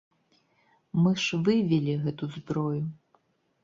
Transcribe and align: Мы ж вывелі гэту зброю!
Мы 1.03 1.11
ж 1.25 1.41
вывелі 1.51 1.93
гэту 2.09 2.35
зброю! 2.41 2.83